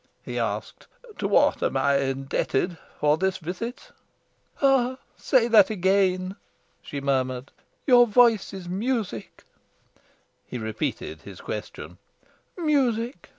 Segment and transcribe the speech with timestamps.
[0.25, 0.87] He asked:
[1.19, 3.91] "To what am I indebted for this visit?"
[4.59, 6.37] "Ah, say that again!"
[6.81, 7.51] she murmured.
[7.85, 9.43] "Your voice is music."
[10.47, 11.99] He repeated his question.
[12.57, 13.29] "Music!"